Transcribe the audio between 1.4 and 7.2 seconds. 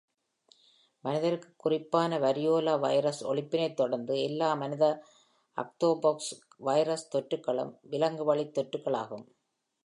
குறிப்பான வரியோலா வைரஸ் ஒழிப்பினைத் தொடர்ந்து, எல்லா மனித ஆர்தோபாக்ஸ் வைரஸ்